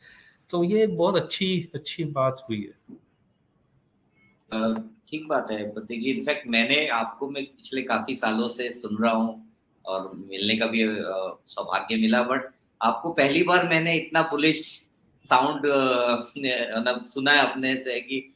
[0.51, 2.75] तो ये एक बहुत अच्छी अच्छी बात हुई है।
[5.09, 9.13] ठीक बात है, प्रतीक जी। इनफैक्ट मैंने आपको मैं पिछले काफ़ी सालों से सुन रहा
[9.13, 9.43] हूँ
[9.85, 10.85] और मिलने का भी
[11.47, 12.49] सौभाग्य मिला बट
[12.81, 14.65] आपको पहली बार मैंने इतना पुलिस
[15.29, 15.63] साउंड
[17.09, 18.33] सुना है अपने से कि,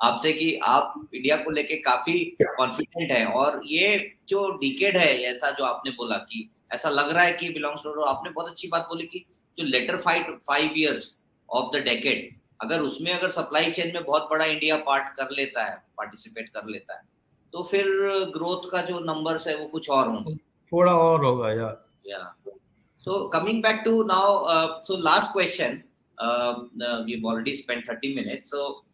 [0.00, 5.50] आपसे कि आप इंडिया को लेके काफ़ी कॉन्फिडेंट है और ये जो डिकेड है, ऐसा
[5.50, 8.86] जो आपने बोला कि, ऐसा लग रहा है कि बिलोंग्स टू आपने बहुत अच्छी बात
[8.88, 9.24] बोली कि
[9.58, 11.12] जो latter five five years
[11.48, 12.28] of the decade
[12.62, 16.66] अगर उसमें अगर सप्लाई चेन में बहुत बड़ा इंडिया पार्ट कर लेता है पार्टिसिपेट कर
[16.66, 17.02] लेता है
[17.52, 17.86] तो फिर
[18.32, 20.34] ग्रोथ का जो नंबर्स है वो कुछ और होंगे।
[20.72, 21.84] थोड़ा और होगा यार।
[23.62, 25.82] Back to now uh, so last question
[26.18, 28.50] uh, uh, we've already spent 30 minutes.
[28.50, 28.84] So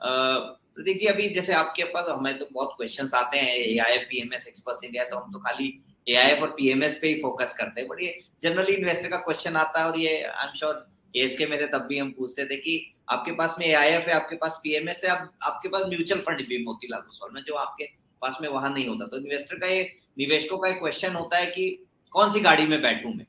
[0.00, 0.38] uh,
[0.74, 4.02] प्रतीक जी अभी जैसे आपके पास हमें तो बहुत क्वेश्चंस आते हैं A I F
[4.02, 6.82] P M S expert India तो हम तो खाली ए आई एफ़ और पी एम
[6.82, 9.98] एस पे ही फोकस करते हैं। बट ये जनरली इन्वेस्टर का क्वेश्चन आता है और
[9.98, 13.32] ये आई एम श्योर एस के में थे तब भी हम पूछते थे कि आपके
[13.32, 16.46] पास में एआईएफ है आपके पास पी एम एस है आप, आपके पास म्यूचुअल फंड
[16.48, 17.84] भी मोतीलाल ओसवाल में जो आपके
[18.22, 19.82] पास में वहाँ नहीं होता। तो इन्वेस्टर का ये
[20.18, 21.70] निवेशकों का एक क्वेश्चन होता है कि
[22.12, 23.26] कौन सी गाड़ी में बैठूं मैं?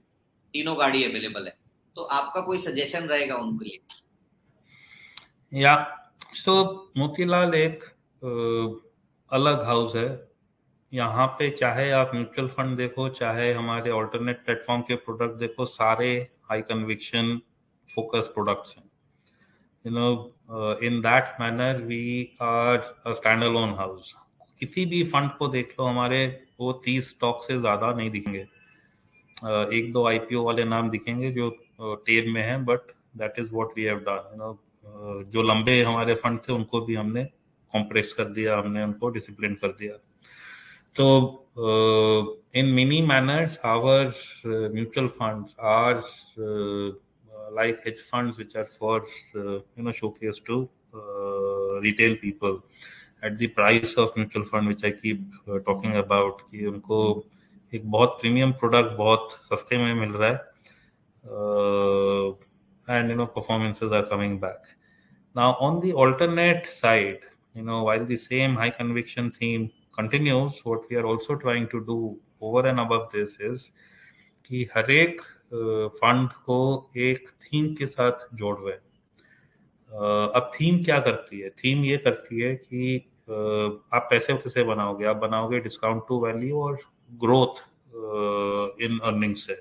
[0.53, 1.57] तीनों गाड़ी अवेलेबल है।
[1.95, 3.79] तो आपका कोई सजेशन रहेगा उनके लिए?
[5.51, 5.75] या
[6.35, 7.83] सो मोतीलाल एक
[9.31, 10.27] अलग हाउस है।
[10.93, 16.11] यहाँ पे चाहे आप म्यूचुअल फंड देखो चाहे हमारे ऑल्टरनेट प्लेटफॉर्म के प्रोडक्ट देखो सारे
[16.49, 17.39] हाई कन्विक्शन
[17.89, 18.86] फोकस प्रोडक्ट्स हैं।
[19.87, 22.03] You know in that manner we
[22.41, 24.13] are a stand alone house
[24.61, 26.21] किसी भी फंड को देख लो हमारे
[26.59, 28.45] वो तीस स्टॉक से ज़्यादा नहीं दिखेंगे।
[29.37, 31.49] Uh, एक दो आईपीओ वाले नाम दिखेंगे जो
[32.05, 36.15] टेर में है but that is what we have done you know जो लंबे हमारे
[36.15, 37.23] फंड थे उनको भी हमने
[37.73, 39.93] कॉम्प्रेस कर दिया हमने उनको डिसिप्लिन कर दिया।
[40.95, 41.05] तो
[42.55, 44.13] in many manners our
[44.73, 46.01] mutual funds are
[47.52, 49.04] like hedge funds which are for
[49.36, 52.62] uh, you know showcase to uh, retail people
[53.24, 56.96] at the price of mutual fund which I keep talking about कि उनको
[57.74, 60.52] एक बहुत premium product बहुत सस्ते में मिल रहा है
[61.24, 62.32] uh,
[62.88, 64.64] and you know performances are coming back.
[65.34, 67.20] Now on the alternate side,
[67.54, 71.84] you know while the same high conviction theme continues, what we are also trying to
[71.84, 73.70] do over and above this is
[74.46, 75.20] कि हर एक
[75.51, 78.81] fund को एक theme के साथ जोड़ रहे हैं।
[80.35, 81.49] अब थीम क्या करती है?
[81.49, 82.97] थीम ये करती है कि
[83.29, 85.05] आप पैसे कैसे बनाओगे?
[85.05, 86.79] आप बनाओगे डिस्काउंट टू वैल्यू और
[87.21, 87.61] ग्रोथ
[88.81, 89.57] इन अर्निंग्स से।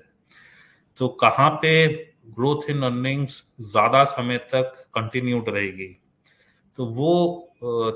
[0.99, 1.87] तो कहाँ पे
[2.35, 5.87] ग्रोथ इन अर्निंग्स ज़्यादा समय तक कंटिन्यूड रहेगी?
[6.77, 7.43] तो वो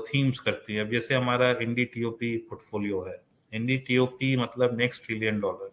[0.08, 3.20] थीम्स करती है। अब जैसे हमारा Indi T O P portfolio है।
[3.52, 5.71] इंडी टीओपी मतलब नेक्स्ट ट्रिलियन डॉलर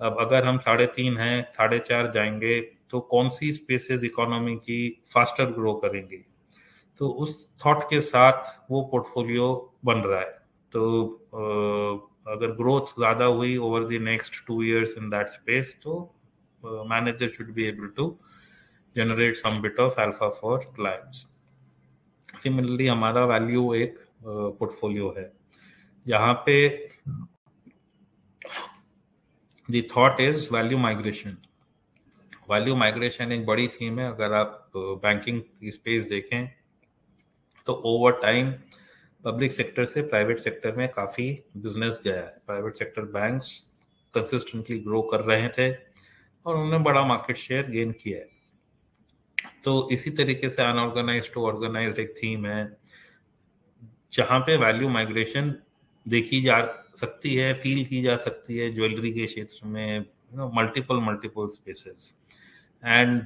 [0.00, 2.60] अब अगर हम साढ़े तीन हैं, साढ़े चार जाएँगे
[2.90, 6.24] तो कौन सी स्पेसेस इकोनॉमी की फास्टर ग्रो करेंगी?
[7.00, 9.48] तो उस थॉट के साथ वो पोर्टफोलियो
[9.84, 10.38] बन रहा है।
[10.72, 11.06] तो
[12.28, 15.94] अगर ग्रोथ ज़्यादा हुई over the next two years in that space तो
[16.62, 18.06] manager should be able to
[18.96, 21.26] generate some bit of alpha for clients
[22.42, 25.32] similarly हमारा वैल्यू एक पोर्टफोलियो है।
[26.06, 26.56] यहाँ पे
[29.70, 31.36] the thought is value migration
[32.50, 36.48] value migration एक बड़ी थीम है, अगर आप बैंकिंग स्पेस देखें
[37.66, 38.52] तो ओवर टाइम
[39.24, 43.58] पब्लिक सेक्टर से प्राइवेट सेक्टर में काफ़ी बिज़नेस गया है। Private sector banks
[44.14, 48.28] consistently grow कर रहे थे और उन्होंने बड़ा मार्केट शेयर गेन किया है।
[49.64, 52.76] तो इसी तरीके से अनऑर्गेनाइज टू ऑर्गेनाइज एक थीम है,
[54.12, 55.54] जहाँ पे वैल्यू माइग्रेशन
[56.06, 56.60] देखी जा
[56.96, 60.04] सकती है फील की जा सकती है ज्वेलरी के क्षेत्र में
[60.56, 62.12] multiple multiple spaces
[62.82, 63.22] and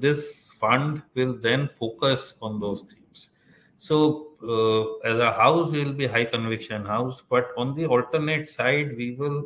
[0.00, 0.30] this
[0.62, 3.28] fund will then focus on those themes
[3.82, 3.98] so
[5.06, 9.42] as a house will be high conviction house but on the alternate side we will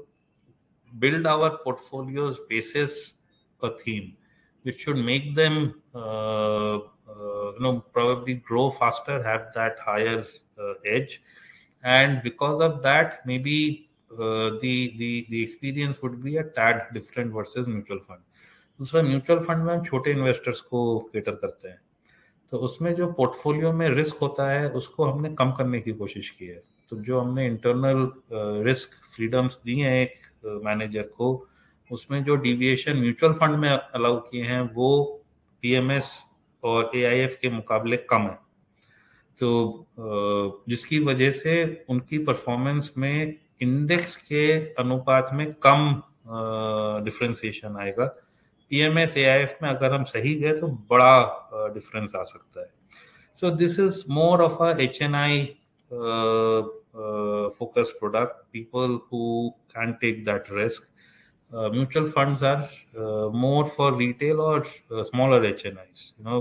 [0.92, 2.96] build our portfolios basis
[3.60, 4.12] a theme
[4.64, 5.68] which should make them you
[7.62, 10.24] know probably grow faster have that higher
[10.94, 11.18] edge
[11.84, 17.32] and because of that maybe uh, the the the experience would be a tad different
[17.32, 18.20] versus mutual fund.
[18.80, 21.80] दूसरा mutual fund में हम छोटे investors को cater करते हैं।
[22.52, 26.46] तो उसमें जो पोर्टफोलियो में रिस्क होता है उसको हमने कम करने की कोशिश की
[26.46, 28.10] है। तो जो हमने इंटरनल
[28.66, 30.14] रिस्क फ्रीडम्स दी हैं एक
[30.64, 31.28] मैनेजर को
[31.92, 34.90] उसमें जो डिविएशन म्यूचुअल फंड में अलाउ किए हैं वो
[35.62, 36.12] पीएमएस
[36.62, 38.38] और एआईएफ के मुकाबले कम है।
[39.40, 39.86] तो
[40.68, 45.80] जिसकी वजह से उनकी परफॉर्मेंस में इंडेक्स के अनुपात में कम
[47.04, 48.04] डिफ्रेंसिएशन आएगा।
[48.70, 52.70] पीएमएस एआईएफ में अगर हम सही गए तो बड़ा डिफरेंस आ सकता है।
[53.38, 54.98] So this is more of a H
[57.58, 60.88] focus product people who can take that risk
[61.74, 66.40] mutual funds are more for retail और smaller H N Is you know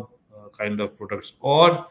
[0.58, 1.88] kind of products और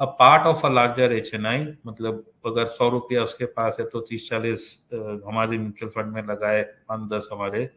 [0.00, 3.86] a part of a larger H N I मतलब अगर सौ रुपया उसके पास है
[3.86, 7.68] तो तीस चालीस हमारे म्यूचुअल फंड में लगाए, पाँच दस हमारे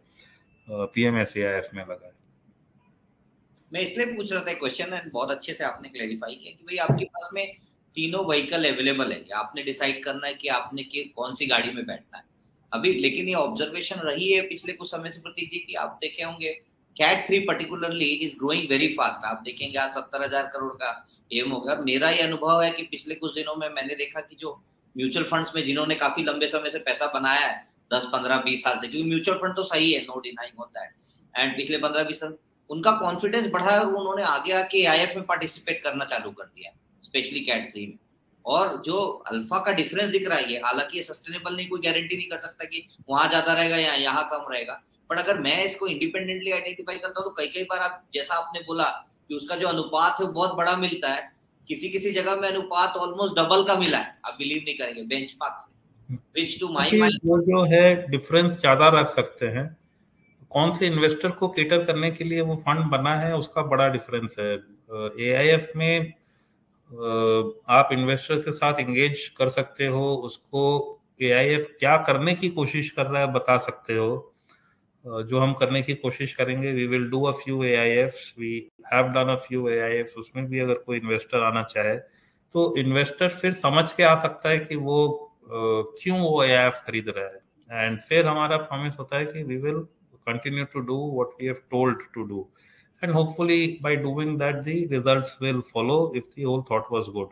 [0.67, 2.11] पी एम एस एफ़ में लगाए।
[3.71, 6.77] मैं इसलिए पूछ रहा था क्वेश्चन एंड बहुत अच्छे से आपने क्लैरिफाई किया कि भाई
[6.85, 7.55] आपके पास में
[7.95, 11.85] तीनों व्हीकल अवेलेबल है। आपने डिसाइड करना है कि आपने कि कौन सी गाड़ी में
[11.85, 12.23] बैठना है।
[12.71, 16.23] अभी लेकिन ये ऑब्जर्वेशन रही है पिछले कुछ समय से प्रतीक जी की आप देखे
[16.23, 16.59] होंगे
[16.97, 20.89] Cat three particularly is growing very fast आप देखेंगे आज सत्तर हज़ार करोड़ का
[21.31, 24.35] एम हो गया। मेरा ये अनुभव है कि पिछले कुछ दिनों में मैंने देखा कि
[24.41, 24.51] जो
[24.95, 27.55] म्यूचुअल फंड्स में जिन्होंने काफ़ी लंबे समय से पैसा बनाया है,
[27.93, 30.91] दस, पंद्रह, बीस साल से, क्योंकि म्यूचुअल फंड तो सही है नो डिनाइंग होता है
[31.33, 32.37] एंड पिछले पंद्रह, बीस साल,
[32.69, 36.71] उनका कॉन्फिडेंस बढ़ा और उन्होंने आगे आके आई में पार्टिसिपेट करना चालू कर दिया
[37.03, 37.97] स्पेशली कैट थ्री में।
[38.45, 42.29] और जो अल्फ़ा का डिफरेंस दिख रहा है हालाँकि ये सस्टेनेबल नहीं, कोई गारंटी नहीं
[42.29, 44.81] कर सकता कि वहाँ ज़्यादा रहेगा या यहाँ कम रहेगा।
[45.13, 48.59] बट अगर मैं इसको इंडिपेंडेंटली आइडेंटिफाई करता हूँ तो कई कई बार आप जैसा आपने
[48.67, 48.83] बोला
[49.29, 51.31] कि उसका जो अनुपात है वो बहुत बड़ा मिलता है।
[51.67, 55.29] किसी किसी जगह में अनुपात ऑलमोस्ट डबल का मिला है। आप बिलीव नहीं करेंगे बेंच
[55.31, 59.65] से। विच टू माई वो जो है डिफरेंस ज़्यादा रख सकते हैं।
[60.51, 64.35] कौन से इन्वेस्टर को केटर करने के लिए वो फंड बना है उसका बड़ा डिफरेंस
[64.39, 64.51] है।
[65.21, 66.13] एआईएफ में
[67.71, 70.65] आप इन्वेस्टर के साथ इंगेज कर सकते हो उसको
[71.21, 74.32] एआईएफ क्या करने की कोशिश कर रहा है बता सकते हो।
[75.05, 78.71] जो हम करने की कोशिश करेंगे we will do a few A I F we
[78.93, 81.97] have done a few A I F उसमें भी अगर कोई इन्वेस्टर आना चाहे
[82.53, 85.31] तो इन्वेस्टर फिर समझ के आ सकता है कि वो
[86.01, 89.43] क्यों वो ए आई एफ़ खरीद रहा है। एंड फिर हमारा प्रॉमिस होता है कि
[89.43, 89.79] we will
[90.13, 92.49] continue to do what we have told to do
[93.05, 97.27] and hopefully by doing that the results will follow if the whole thought was good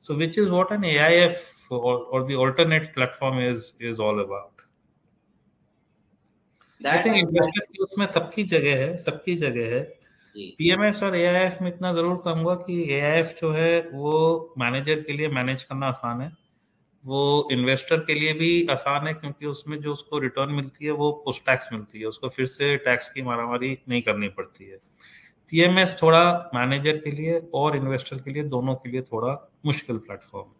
[0.00, 1.36] so which is what an aif
[1.70, 3.38] or, or the alternate platform
[6.80, 9.80] is is all about उसमें सबकी जगह है सबकी जगह है।
[10.36, 15.28] PMS और AIF में इतना ज़रूर कहूँगा कि एआईएफ जो है वो मैनेजर के लिए
[15.28, 16.30] मैनेज करना आसान है।
[17.04, 21.10] वो इन्वेस्टर के लिए भी आसान है क्योंकि उसमें जो उसको रिटर्न मिलती है वो
[21.24, 24.76] पोस्ट टैक्स मिलती है। उसको फिर से टैक्स की मारामारी नहीं करनी पड़ती है।
[25.52, 29.32] पीएमएस थोड़ा मैनेजर के लिए और इन्वेस्टर के लिए दोनों के लिए थोड़ा
[29.66, 30.54] मुश्किल प्लेटफॉर्म है।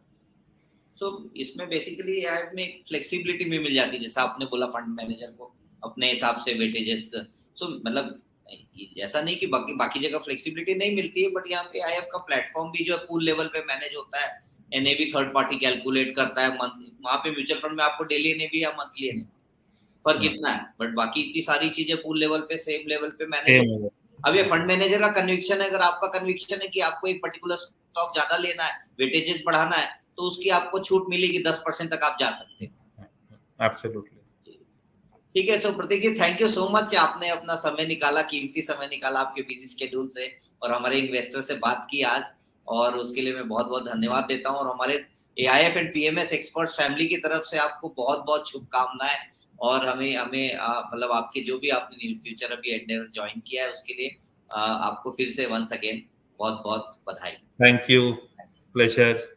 [0.98, 5.34] तो इसमें बेसिकली ऐप में फ्लेक्सिबिलिटी भी मिल जाती है जैसा आपने बोला फंड मैनेजर
[5.38, 5.52] को।
[5.83, 8.20] अपने हिसाब से वेटेजेस तो मतलब
[9.01, 12.18] ऐसा नहीं कि बाकी बाकी जगह फ्लेक्सिबिलिटी नहीं मिलती है बट यहाँ पे आई का
[12.27, 14.29] प्लेटफॉर्म भी जो है पूल लेवल पे मैनेज होता है।
[14.72, 18.47] एनए भी थर्ड पार्टी कैलकुलेट करता है वहाँ पे म्यूचुअल फंड में आपको डेली एनए
[18.53, 19.27] भी या मंथली एनए
[20.05, 20.61] पर कितना है?
[20.81, 24.66] बट बाकी इतनी सारी चीज़ें पूल लेवल पे सेम लेवल पे मैनेज अब ये फंड
[24.66, 28.64] मैनेजर का कन्विक्शन है अगर आपका कन्विक्शन है कि आपको एक पर्टिकुलर स्टॉक ज़्यादा लेना
[28.64, 32.64] है वेटेजेस बढ़ाना है तो उसकी आपको छूट मिलेगी दस परसेंट तक आप जा सकते
[32.64, 32.72] हैं।
[35.37, 38.87] ठीक है so Prateek ji thank you so much आपने अपना समय निकाला कीमती समय
[38.87, 40.28] निकाला आपके बिज़ी स्केड्यूल से
[40.62, 42.22] और हमारे इन्वेस्टर से बात की आज
[42.66, 44.95] और उसके लिए मैं बहुत बहुत धन्यवाद देता हूँ और हमारे
[45.37, 48.51] A I F and P M S expert family की तरफ़ से आपको बहुत बहुत
[48.51, 49.18] शुभकामनाएँ
[49.61, 53.95] और हमें हमें मतलब आपके जो भी आपने फ्यूचर अभी एंडेवर ज्वाइन किया है उसके
[53.95, 54.16] लिए
[54.51, 56.03] आ, आपको फिर से वंस अगेन
[56.39, 58.12] बहुत बहुत बधाई थैंक यू
[58.74, 59.36] प्लेजर